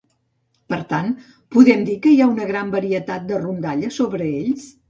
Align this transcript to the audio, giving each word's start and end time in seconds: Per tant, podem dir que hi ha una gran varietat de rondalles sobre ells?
Per 0.73 0.79
tant, 0.93 1.11
podem 1.57 1.85
dir 1.89 1.97
que 2.07 2.15
hi 2.15 2.19
ha 2.25 2.31
una 2.31 2.49
gran 2.53 2.75
varietat 2.79 3.29
de 3.33 3.43
rondalles 3.45 4.01
sobre 4.03 4.33
ells? 4.43 4.69